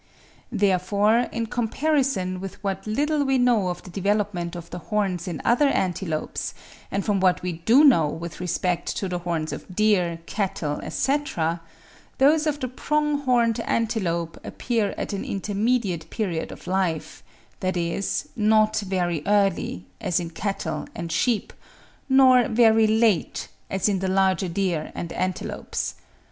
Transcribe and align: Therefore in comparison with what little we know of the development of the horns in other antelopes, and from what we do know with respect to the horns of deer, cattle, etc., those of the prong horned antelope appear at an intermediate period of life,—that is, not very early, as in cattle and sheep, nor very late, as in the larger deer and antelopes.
Therefore 0.51 1.29
in 1.31 1.45
comparison 1.45 2.39
with 2.41 2.55
what 2.63 2.87
little 2.87 3.23
we 3.23 3.37
know 3.37 3.67
of 3.67 3.83
the 3.83 3.91
development 3.91 4.55
of 4.55 4.67
the 4.71 4.79
horns 4.79 5.27
in 5.27 5.39
other 5.45 5.67
antelopes, 5.67 6.55
and 6.89 7.05
from 7.05 7.19
what 7.19 7.43
we 7.43 7.51
do 7.53 7.83
know 7.83 8.07
with 8.07 8.39
respect 8.39 8.87
to 8.97 9.07
the 9.07 9.19
horns 9.19 9.53
of 9.53 9.75
deer, 9.75 10.17
cattle, 10.25 10.81
etc., 10.81 11.61
those 12.17 12.47
of 12.47 12.59
the 12.59 12.67
prong 12.67 13.19
horned 13.19 13.59
antelope 13.59 14.39
appear 14.43 14.95
at 14.97 15.13
an 15.13 15.23
intermediate 15.23 16.09
period 16.09 16.51
of 16.51 16.65
life,—that 16.65 17.77
is, 17.77 18.27
not 18.35 18.77
very 18.79 19.21
early, 19.27 19.85
as 20.01 20.19
in 20.19 20.31
cattle 20.31 20.87
and 20.95 21.11
sheep, 21.11 21.53
nor 22.09 22.47
very 22.47 22.87
late, 22.87 23.49
as 23.69 23.87
in 23.87 23.99
the 23.99 24.07
larger 24.07 24.47
deer 24.47 24.91
and 24.95 25.13
antelopes. 25.13 25.93